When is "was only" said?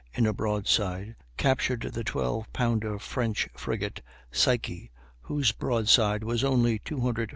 6.23-6.79